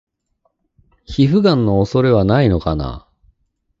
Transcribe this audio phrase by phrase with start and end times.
[1.05, 3.07] 皮膚ガンの恐れはないのかな？